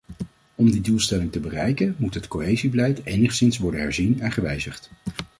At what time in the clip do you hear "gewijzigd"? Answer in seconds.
4.31-4.89